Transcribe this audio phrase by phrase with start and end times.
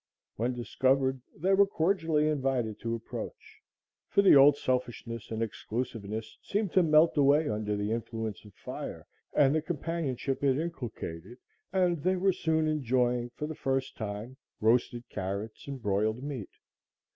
[0.35, 3.61] When discovered, they were cordially invited to approach,
[4.07, 9.05] for the old selfishness and exclusiveness seemed to melt away under the influence of fire
[9.35, 11.37] and the companionship it inculcated,
[11.71, 16.49] and they were soon enjoying for the first time roasted carrots and broiled meat.